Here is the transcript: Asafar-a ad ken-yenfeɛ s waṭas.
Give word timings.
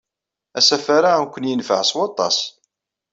Asafar-a 0.59 1.11
ad 1.21 1.29
ken-yenfeɛ 1.33 1.81
s 1.89 1.91
waṭas. 1.97 2.37